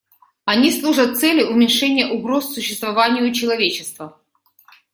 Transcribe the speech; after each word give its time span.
Они 0.45 0.71
служат 0.71 1.19
цели 1.19 1.43
уменьшения 1.43 2.07
угроз 2.07 2.55
существованию 2.55 3.31
человечества. 3.35 4.17